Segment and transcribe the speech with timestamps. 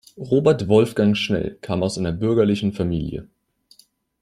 [0.17, 3.27] Robert Wolfgang Schnell kam aus einer bürgerlichen Familie.